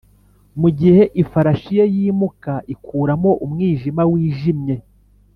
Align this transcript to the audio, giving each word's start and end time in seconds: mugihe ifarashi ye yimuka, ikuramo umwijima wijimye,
mugihe 0.59 1.03
ifarashi 1.21 1.71
ye 1.77 1.83
yimuka, 1.95 2.53
ikuramo 2.73 3.31
umwijima 3.45 4.01
wijimye, 4.11 4.75